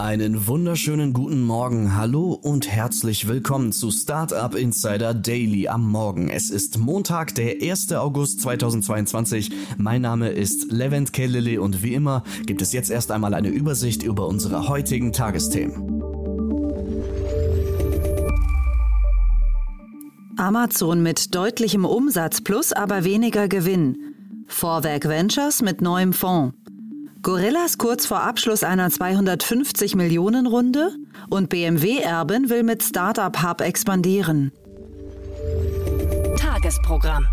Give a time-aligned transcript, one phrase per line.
[0.00, 6.30] Einen wunderschönen guten Morgen, hallo und herzlich willkommen zu Startup Insider Daily am Morgen.
[6.30, 7.92] Es ist Montag, der 1.
[7.92, 9.50] August 2022.
[9.76, 14.02] Mein Name ist Levent Kellele und wie immer gibt es jetzt erst einmal eine Übersicht
[14.02, 16.02] über unsere heutigen Tagesthemen.
[20.38, 23.98] Amazon mit deutlichem Umsatz plus aber weniger Gewinn.
[24.46, 26.54] Vorwerk Ventures mit neuem Fonds.
[27.22, 30.94] Gorillas kurz vor Abschluss einer 250 Millionen Runde
[31.28, 34.52] und BMW Erben will mit Startup Hub expandieren.
[36.38, 37.26] Tagesprogramm.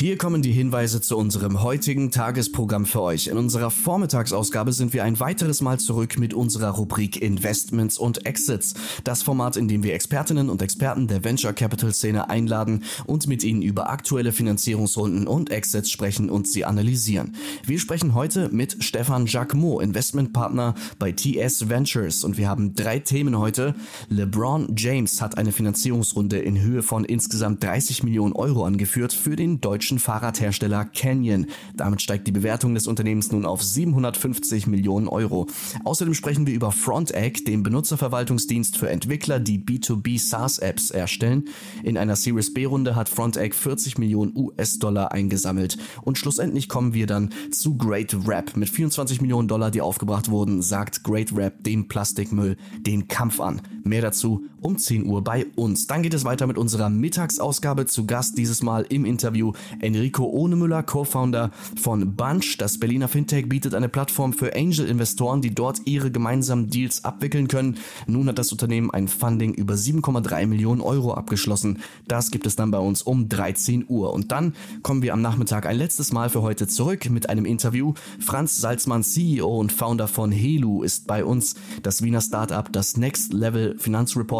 [0.00, 3.26] Hier kommen die Hinweise zu unserem heutigen Tagesprogramm für euch.
[3.26, 8.74] In unserer Vormittagsausgabe sind wir ein weiteres Mal zurück mit unserer Rubrik Investments und Exits.
[9.02, 13.42] Das Format, in dem wir Expertinnen und Experten der Venture Capital Szene einladen und mit
[13.42, 17.34] ihnen über aktuelle Finanzierungsrunden und Exits sprechen und sie analysieren.
[17.66, 23.36] Wir sprechen heute mit Stefan Jacquemot, Investmentpartner bei TS Ventures und wir haben drei Themen
[23.36, 23.74] heute.
[24.10, 29.60] LeBron James hat eine Finanzierungsrunde in Höhe von insgesamt 30 Millionen Euro angeführt für den
[29.60, 31.46] deutschen deutschen Fahrradhersteller Canyon.
[31.74, 35.46] Damit steigt die Bewertung des Unternehmens nun auf 750 Millionen Euro.
[35.84, 41.48] Außerdem sprechen wir über Frontegg, dem Benutzerverwaltungsdienst für Entwickler, die B2B SaaS-Apps erstellen.
[41.84, 45.78] In einer Series B-Runde hat Frontegg 40 Millionen US-Dollar eingesammelt.
[46.02, 48.58] Und schlussendlich kommen wir dann zu Great Rap.
[48.58, 53.62] Mit 24 Millionen Dollar, die aufgebracht wurden, sagt Great Rap dem Plastikmüll den Kampf an.
[53.84, 55.86] Mehr dazu um 10 Uhr bei uns.
[55.86, 60.82] Dann geht es weiter mit unserer Mittagsausgabe zu Gast dieses Mal im Interview Enrico Ohnemüller,
[60.82, 61.50] Co-Founder
[61.80, 62.58] von Bunch.
[62.58, 67.78] Das Berliner Fintech bietet eine Plattform für Angel-Investoren, die dort ihre gemeinsamen Deals abwickeln können.
[68.06, 71.78] Nun hat das Unternehmen ein Funding über 7,3 Millionen Euro abgeschlossen.
[72.06, 74.12] Das gibt es dann bei uns um 13 Uhr.
[74.12, 77.94] Und dann kommen wir am Nachmittag ein letztes Mal für heute zurück mit einem Interview.
[78.18, 81.54] Franz Salzmann, CEO und Founder von Helu, ist bei uns.
[81.82, 83.76] Das Wiener Startup, das Next Level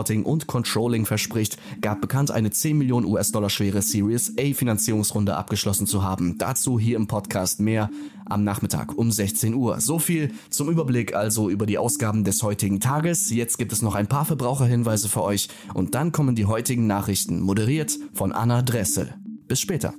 [0.08, 5.36] Finanzreporting und Controlling verspricht, gab bekannt eine 10 Millionen US-Dollar schwere Series A Finanzierungsrunde Runde
[5.36, 6.36] abgeschlossen zu haben.
[6.38, 7.90] Dazu hier im Podcast mehr
[8.26, 9.80] am Nachmittag um 16 Uhr.
[9.80, 13.30] So viel zum Überblick also über die Ausgaben des heutigen Tages.
[13.30, 17.40] Jetzt gibt es noch ein paar Verbraucherhinweise für euch und dann kommen die heutigen Nachrichten,
[17.40, 19.14] moderiert von Anna Dressel.
[19.46, 19.94] Bis später.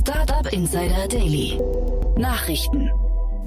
[0.00, 1.60] Startup Insider Daily.
[2.18, 2.90] Nachrichten.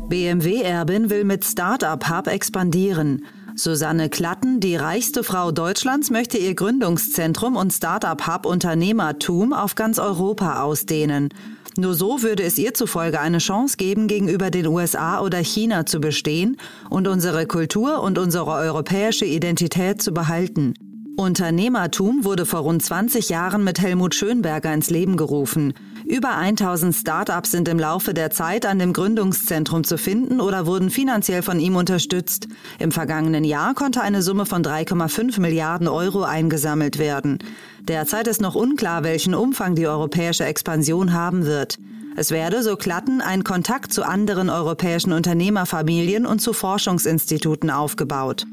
[0.09, 3.25] BMW-Erbin will mit Startup Hub expandieren.
[3.57, 10.61] Susanne Klatten, die reichste Frau Deutschlands, möchte ihr Gründungszentrum und Startup-Hub Unternehmertum auf ganz Europa
[10.61, 11.29] ausdehnen.
[11.77, 16.01] Nur so würde es ihr zufolge eine Chance geben, gegenüber den USA oder China zu
[16.01, 16.57] bestehen
[16.89, 20.73] und unsere Kultur und unsere europäische Identität zu behalten.
[21.15, 25.73] Unternehmertum wurde vor rund 20 Jahren mit Helmut Schönberger ins Leben gerufen.
[26.07, 30.91] Über 1000 Startups sind im Laufe der Zeit an dem Gründungszentrum zu finden oder wurden
[30.91, 32.47] finanziell von ihm unterstützt.
[32.77, 37.39] Im vergangenen Jahr konnte eine Summe von 3,5 Milliarden Euro eingesammelt werden.
[37.81, 41.79] Derzeit ist noch unklar, welchen Umfang die europäische Expansion haben wird.
[42.15, 48.45] Es werde, so Klatten, ein Kontakt zu anderen europäischen Unternehmerfamilien und zu Forschungsinstituten aufgebaut.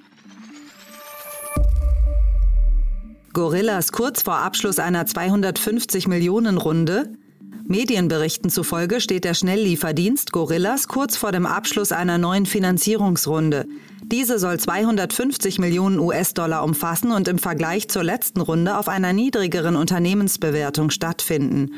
[3.35, 7.13] Gorillas kurz vor Abschluss einer 250 Millionen Runde.
[7.65, 13.67] Medienberichten zufolge steht der Schnelllieferdienst Gorillas kurz vor dem Abschluss einer neuen Finanzierungsrunde.
[14.05, 19.77] Diese soll 250 Millionen US-Dollar umfassen und im Vergleich zur letzten Runde auf einer niedrigeren
[19.77, 21.73] Unternehmensbewertung stattfinden.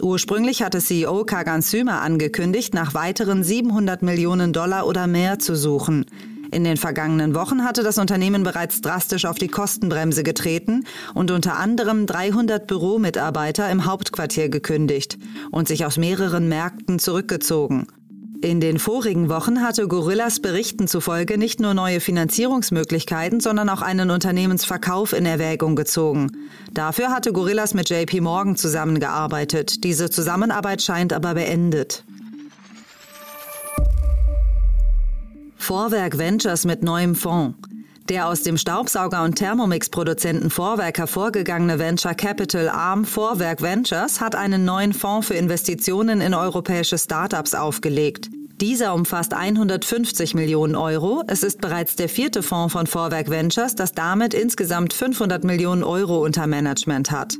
[0.00, 6.06] Ursprünglich hatte CEO Kagan Sümer angekündigt, nach weiteren 700 Millionen Dollar oder mehr zu suchen.
[6.56, 11.58] In den vergangenen Wochen hatte das Unternehmen bereits drastisch auf die Kostenbremse getreten und unter
[11.58, 15.18] anderem 300 Büromitarbeiter im Hauptquartier gekündigt
[15.50, 17.88] und sich aus mehreren Märkten zurückgezogen.
[18.40, 24.08] In den vorigen Wochen hatte Gorillas Berichten zufolge nicht nur neue Finanzierungsmöglichkeiten, sondern auch einen
[24.08, 26.32] Unternehmensverkauf in Erwägung gezogen.
[26.72, 29.84] Dafür hatte Gorillas mit JP Morgan zusammengearbeitet.
[29.84, 32.02] Diese Zusammenarbeit scheint aber beendet.
[35.66, 37.58] Vorwerk Ventures mit neuem Fonds.
[38.08, 44.64] Der aus dem Staubsauger- und Thermomix-Produzenten Vorwerk hervorgegangene Venture Capital Arm Vorwerk Ventures hat einen
[44.64, 48.30] neuen Fonds für Investitionen in europäische Startups aufgelegt.
[48.60, 51.24] Dieser umfasst 150 Millionen Euro.
[51.26, 56.24] Es ist bereits der vierte Fonds von Vorwerk Ventures, das damit insgesamt 500 Millionen Euro
[56.24, 57.38] unter Management hat.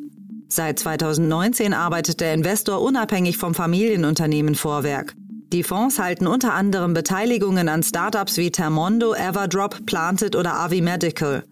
[0.48, 5.14] Seit 2019 arbeitet der Investor unabhängig vom Familienunternehmen Vorwerk.
[5.52, 11.44] Die Fonds halten unter anderem Beteiligungen an Startups wie Termondo, Everdrop, Planted oder Avi Medical.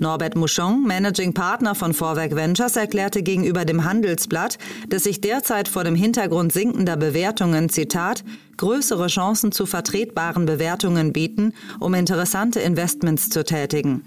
[0.00, 4.58] Norbert Mouchon, Managing Partner von Vorwerk Ventures, erklärte gegenüber dem Handelsblatt,
[4.88, 8.24] dass sich derzeit vor dem Hintergrund sinkender Bewertungen, Zitat,
[8.56, 14.02] größere Chancen zu vertretbaren Bewertungen bieten, um interessante Investments zu tätigen.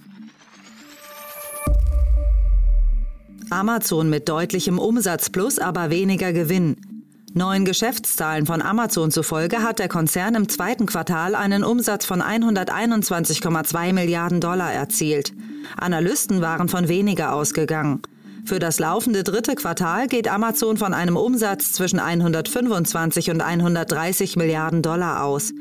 [3.49, 6.96] Amazon mit deutlichem Umsatzplus, aber weniger Gewinn.
[7.33, 13.93] Neuen Geschäftszahlen von Amazon zufolge hat der Konzern im zweiten Quartal einen Umsatz von 121,2
[13.93, 15.33] Milliarden Dollar erzielt.
[15.77, 18.01] Analysten waren von weniger ausgegangen.
[18.45, 24.81] Für das laufende dritte Quartal geht Amazon von einem Umsatz zwischen 125 und 130 Milliarden
[24.81, 25.53] Dollar aus.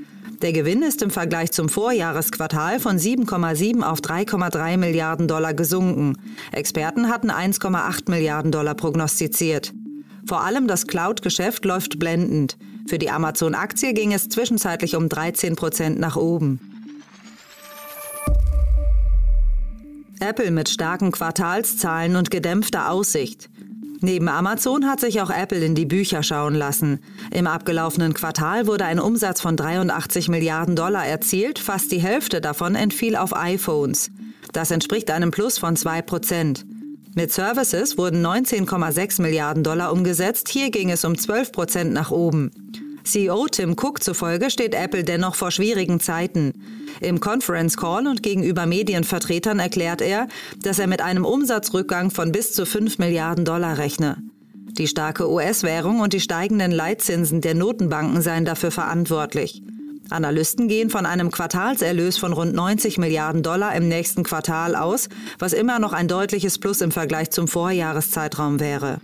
[0.43, 6.17] Der Gewinn ist im Vergleich zum Vorjahresquartal von 7,7 auf 3,3 Milliarden Dollar gesunken.
[6.53, 9.73] Experten hatten 1,8 Milliarden Dollar prognostiziert.
[10.27, 12.57] Vor allem das Cloud-Geschäft läuft blendend.
[12.89, 16.61] Für die Amazon-Aktie ging es zwischenzeitlich um 13 Prozent nach oben.
[20.19, 23.51] Apple mit starken Quartalszahlen und gedämpfter Aussicht.
[24.01, 27.01] Neben Amazon hat sich auch Apple in die Bücher schauen lassen.
[27.31, 32.75] Im abgelaufenen Quartal wurde ein Umsatz von 83 Milliarden Dollar erzielt, fast die Hälfte davon
[32.75, 34.11] entfiel auf iPhones.
[34.53, 36.67] Das entspricht einem Plus von 2 Prozent.
[37.19, 42.51] Mit Services wurden 19,6 Milliarden Dollar umgesetzt, hier ging es um 12 Prozent nach oben.
[43.05, 46.53] CEO Tim Cook zufolge steht Apple dennoch vor schwierigen Zeiten.
[47.01, 50.29] Im Conference Call und gegenüber Medienvertretern erklärt er,
[50.63, 54.19] dass er mit einem Umsatzrückgang von bis zu 5 Milliarden Dollar rechne.
[54.53, 59.63] Die starke US-Währung und die steigenden Leitzinsen der Notenbanken seien dafür verantwortlich.
[60.11, 65.09] Analysten gehen von einem Quartalserlös von rund 90 Milliarden Dollar im nächsten Quartal aus,
[65.39, 69.01] was immer noch ein deutliches Plus im Vergleich zum Vorjahreszeitraum wäre.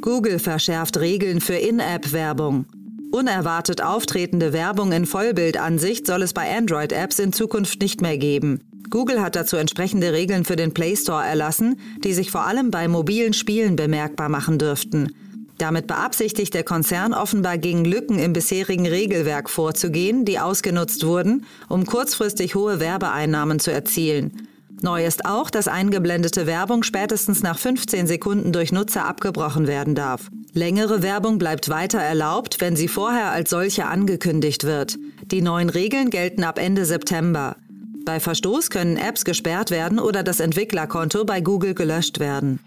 [0.00, 2.66] Google verschärft Regeln für In-App-Werbung.
[3.12, 8.62] Unerwartet auftretende Werbung in Vollbildansicht soll es bei Android-Apps in Zukunft nicht mehr geben.
[8.90, 12.88] Google hat dazu entsprechende Regeln für den Play Store erlassen, die sich vor allem bei
[12.88, 15.12] mobilen Spielen bemerkbar machen dürften.
[15.58, 21.86] Damit beabsichtigt der Konzern offenbar gegen Lücken im bisherigen Regelwerk vorzugehen, die ausgenutzt wurden, um
[21.86, 24.48] kurzfristig hohe Werbeeinnahmen zu erzielen.
[24.80, 30.28] Neu ist auch, dass eingeblendete Werbung spätestens nach 15 Sekunden durch Nutzer abgebrochen werden darf.
[30.54, 34.98] Längere Werbung bleibt weiter erlaubt, wenn sie vorher als solche angekündigt wird.
[35.24, 37.56] Die neuen Regeln gelten ab Ende September.
[38.04, 42.58] Bei Verstoß können Apps gesperrt werden oder das Entwicklerkonto bei Google gelöscht werden.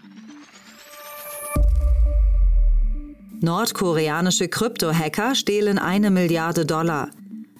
[3.40, 7.10] Nordkoreanische Krypto-Hacker stehlen eine Milliarde Dollar.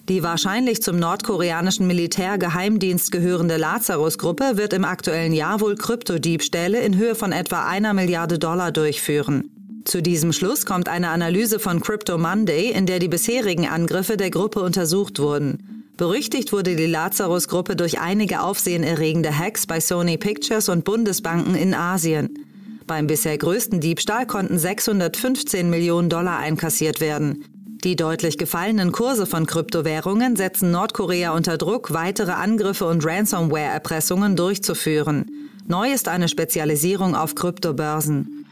[0.08, 7.14] Die wahrscheinlich zum nordkoreanischen Militärgeheimdienst gehörende Lazarus-Gruppe wird im aktuellen Jahr wohl Kryptodiebstähle in Höhe
[7.14, 9.50] von etwa einer Milliarde Dollar durchführen.
[9.84, 14.31] Zu diesem Schluss kommt eine Analyse von Crypto Monday, in der die bisherigen Angriffe der
[14.31, 15.84] Gruppe untersucht wurden.
[15.99, 22.45] Berüchtigt wurde die Lazarus-Gruppe durch einige aufsehenerregende Hacks bei Sony Pictures und Bundesbanken in Asien.
[22.87, 27.44] Beim bisher größten Diebstahl konnten 615 Millionen Dollar einkassiert werden.
[27.83, 35.27] Die deutlich gefallenen Kurse von Kryptowährungen setzen Nordkorea unter Druck, weitere Angriffe und Ransomware-Erpressungen durchzuführen.
[35.67, 38.44] Neu ist eine Spezialisierung auf Kryptobörsen.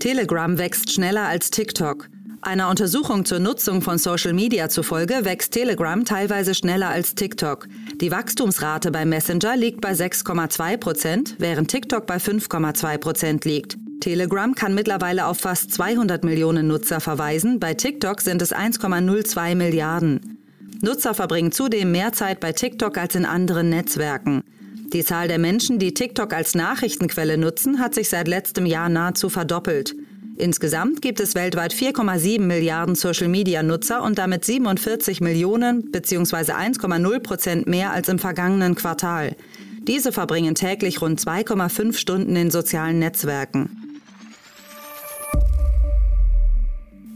[0.00, 2.08] Telegram wächst schneller als TikTok.
[2.40, 7.66] Einer Untersuchung zur Nutzung von Social Media zufolge wächst Telegram teilweise schneller als TikTok.
[8.00, 13.76] Die Wachstumsrate bei Messenger liegt bei 6,2 Prozent, während TikTok bei 5,2 Prozent liegt.
[14.00, 20.38] Telegram kann mittlerweile auf fast 200 Millionen Nutzer verweisen, bei TikTok sind es 1,02 Milliarden.
[20.80, 24.44] Nutzer verbringen zudem mehr Zeit bei TikTok als in anderen Netzwerken.
[24.92, 29.28] Die Zahl der Menschen, die TikTok als Nachrichtenquelle nutzen, hat sich seit letztem Jahr nahezu
[29.28, 29.96] verdoppelt.
[30.38, 36.52] Insgesamt gibt es weltweit 4,7 Milliarden Social-Media-Nutzer und damit 47 Millionen bzw.
[36.52, 39.34] 1,0 Prozent mehr als im vergangenen Quartal.
[39.82, 44.00] Diese verbringen täglich rund 2,5 Stunden in sozialen Netzwerken.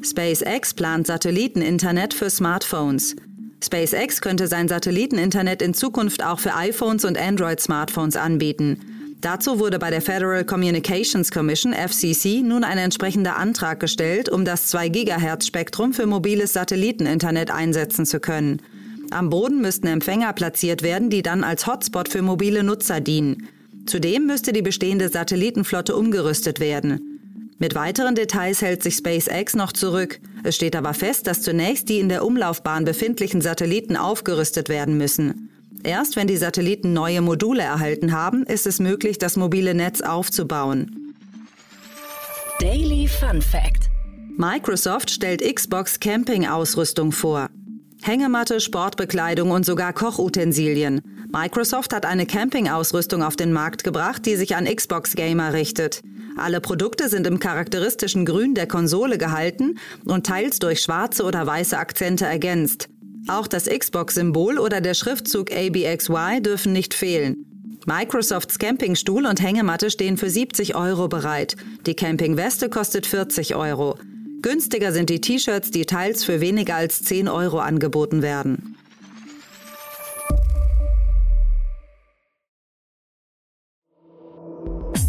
[0.02, 3.14] SpaceX plant Satelliteninternet für Smartphones.
[3.62, 8.91] SpaceX könnte sein Satelliteninternet in Zukunft auch für iPhones und Android-Smartphones anbieten.
[9.22, 14.66] Dazu wurde bei der Federal Communications Commission FCC nun ein entsprechender Antrag gestellt, um das
[14.66, 18.60] 2 GHz Spektrum für mobiles Satelliteninternet einsetzen zu können.
[19.10, 23.46] Am Boden müssten Empfänger platziert werden, die dann als Hotspot für mobile Nutzer dienen.
[23.86, 27.20] Zudem müsste die bestehende Satellitenflotte umgerüstet werden.
[27.58, 30.18] Mit weiteren Details hält sich SpaceX noch zurück.
[30.42, 35.51] Es steht aber fest, dass zunächst die in der Umlaufbahn befindlichen Satelliten aufgerüstet werden müssen.
[35.84, 41.14] Erst wenn die Satelliten neue Module erhalten haben, ist es möglich, das mobile Netz aufzubauen.
[42.60, 43.90] Daily Fun Fact
[44.36, 47.50] Microsoft stellt Xbox Camping-Ausrüstung vor.
[48.02, 51.02] Hängematte, Sportbekleidung und sogar Kochutensilien.
[51.32, 56.02] Microsoft hat eine Camping-Ausrüstung auf den Markt gebracht, die sich an Xbox-Gamer richtet.
[56.36, 61.76] Alle Produkte sind im charakteristischen Grün der Konsole gehalten und teils durch schwarze oder weiße
[61.76, 62.88] Akzente ergänzt.
[63.28, 67.46] Auch das Xbox-Symbol oder der Schriftzug ABXY dürfen nicht fehlen.
[67.86, 71.56] Microsofts Campingstuhl und Hängematte stehen für 70 Euro bereit.
[71.86, 73.98] Die Campingweste kostet 40 Euro.
[74.40, 78.76] Günstiger sind die T-Shirts, die teils für weniger als 10 Euro angeboten werden.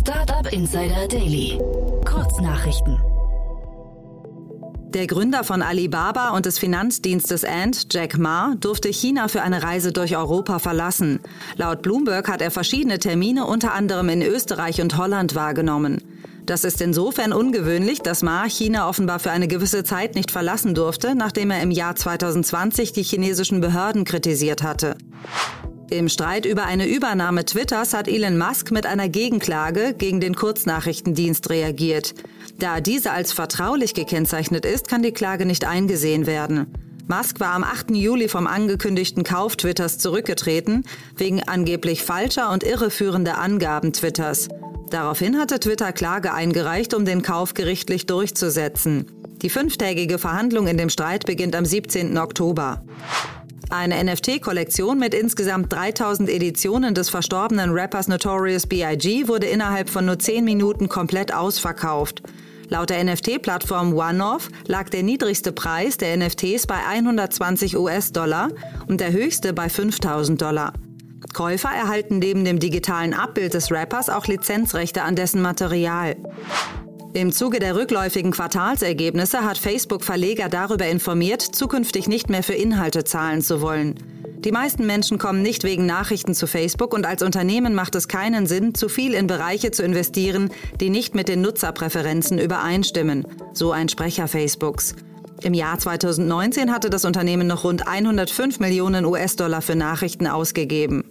[0.02, 1.60] Startup Insider Daily.
[2.06, 3.13] Kurznachrichten.
[4.94, 9.92] Der Gründer von Alibaba und des Finanzdienstes Ant, Jack Ma, durfte China für eine Reise
[9.92, 11.20] durch Europa verlassen.
[11.58, 16.04] Laut Bloomberg hat er verschiedene Termine unter anderem in Österreich und Holland wahrgenommen.
[16.46, 21.16] Das ist insofern ungewöhnlich, dass Ma China offenbar für eine gewisse Zeit nicht verlassen durfte,
[21.16, 24.96] nachdem er im Jahr 2020 die chinesischen Behörden kritisiert hatte.
[25.90, 31.50] Im Streit über eine Übernahme Twitters hat Elon Musk mit einer Gegenklage gegen den Kurznachrichtendienst
[31.50, 32.14] reagiert.
[32.60, 36.68] Da diese als vertraulich gekennzeichnet ist, kann die Klage nicht eingesehen werden.
[37.08, 37.92] Musk war am 8.
[37.92, 40.86] Juli vom angekündigten Kauf Twitters zurückgetreten,
[41.18, 44.48] wegen angeblich falscher und irreführender Angaben Twitters.
[44.90, 49.08] Daraufhin hatte Twitter Klage eingereicht, um den Kauf gerichtlich durchzusetzen.
[49.42, 52.18] Die fünftägige Verhandlung in dem Streit beginnt am 17.
[52.18, 52.86] Oktober.
[53.70, 59.28] Eine NFT-Kollektion mit insgesamt 3000 Editionen des verstorbenen Rappers Notorious B.I.G.
[59.28, 62.22] wurde innerhalb von nur 10 Minuten komplett ausverkauft.
[62.74, 68.50] Laut der NFT-Plattform OneOff lag der niedrigste Preis der NFTs bei 120 US-Dollar
[68.88, 70.74] und der höchste bei 5000 Dollar.
[71.36, 76.16] Käufer erhalten neben dem digitalen Abbild des Rappers auch Lizenzrechte an dessen Material.
[77.14, 83.04] Im Zuge der rückläufigen Quartalsergebnisse hat Facebook Verleger darüber informiert, zukünftig nicht mehr für Inhalte
[83.04, 84.13] zahlen zu wollen.
[84.44, 88.46] Die meisten Menschen kommen nicht wegen Nachrichten zu Facebook und als Unternehmen macht es keinen
[88.46, 90.50] Sinn, zu viel in Bereiche zu investieren,
[90.82, 94.96] die nicht mit den Nutzerpräferenzen übereinstimmen, so ein Sprecher Facebooks.
[95.44, 101.06] Im Jahr 2019 hatte das Unternehmen noch rund 105 Millionen US-Dollar für Nachrichten ausgegeben.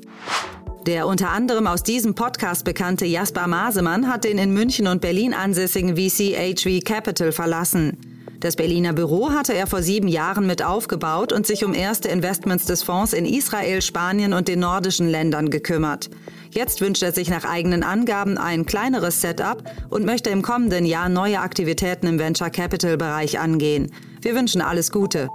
[0.86, 5.32] Der unter anderem aus diesem Podcast bekannte Jasper Masemann hat den in München und Berlin
[5.32, 8.11] ansässigen VC HV Capital verlassen.
[8.42, 12.64] Das Berliner Büro hatte er vor sieben Jahren mit aufgebaut und sich um erste Investments
[12.64, 16.10] des Fonds in Israel, Spanien und den nordischen Ländern gekümmert.
[16.50, 21.08] Jetzt wünscht er sich nach eigenen Angaben ein kleineres Setup und möchte im kommenden Jahr
[21.08, 23.92] neue Aktivitäten im Venture Capital Bereich angehen.
[24.22, 25.28] Wir wünschen alles Gute.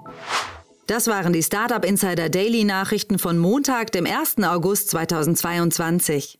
[0.88, 4.44] Das waren die Startup Insider Daily Nachrichten von Montag, dem 1.
[4.44, 6.40] August 2022.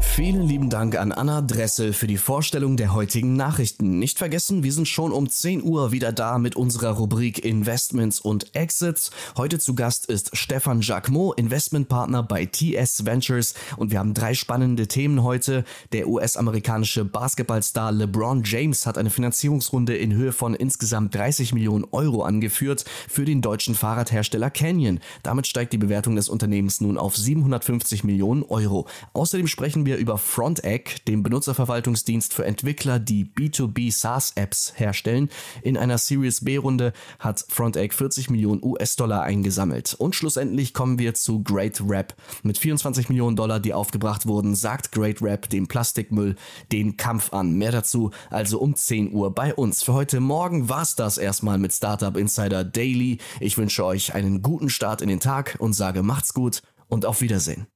[0.00, 3.98] Vielen lieben Dank an Anna Dressel für die Vorstellung der heutigen Nachrichten.
[3.98, 8.54] Nicht vergessen, wir sind schon um 10 Uhr wieder da mit unserer Rubrik Investments und
[8.54, 9.10] Exits.
[9.36, 14.86] Heute zu Gast ist Stefan Jacquemot, Investmentpartner bei TS Ventures und wir haben drei spannende
[14.86, 15.64] Themen heute.
[15.92, 22.22] Der US-amerikanische Basketballstar LeBron James hat eine Finanzierungsrunde in Höhe von insgesamt 30 Millionen Euro
[22.22, 25.00] angeführt für den deutschen Fahrradhersteller Canyon.
[25.22, 28.86] Damit steigt die Bewertung des Unternehmens nun auf 750 Millionen Euro.
[29.12, 35.30] Außerdem sprechen wir über Frontegg, dem Benutzerverwaltungsdienst für Entwickler, die B2B SaaS-Apps herstellen.
[35.62, 39.94] In einer Series B-Runde hat Frontegg 40 Millionen US-Dollar eingesammelt.
[39.94, 42.14] Und schlussendlich kommen wir zu Great Rap.
[42.42, 46.36] Mit 24 Millionen Dollar, die aufgebracht wurden, sagt Great Rap dem Plastikmüll
[46.72, 47.54] den Kampf an.
[47.54, 49.82] Mehr dazu also um 10 Uhr bei uns.
[49.82, 53.18] Für heute Morgen war es das erstmal mit Startup Insider Daily.
[53.40, 57.20] Ich wünsche euch einen guten Start in den Tag und sage macht's gut und auf
[57.20, 57.66] Wiedersehen.